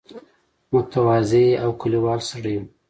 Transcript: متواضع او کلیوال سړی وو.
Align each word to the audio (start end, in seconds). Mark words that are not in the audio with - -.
متواضع 0.73 1.45
او 1.63 1.71
کلیوال 1.81 2.19
سړی 2.29 2.53
وو. 2.57 2.65